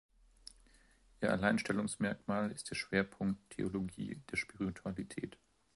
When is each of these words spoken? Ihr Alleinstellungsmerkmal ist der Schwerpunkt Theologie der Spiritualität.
Ihr 1.21 1.31
Alleinstellungsmerkmal 1.31 2.49
ist 2.49 2.71
der 2.71 2.75
Schwerpunkt 2.75 3.51
Theologie 3.51 4.19
der 4.31 4.37
Spiritualität. 4.37 5.37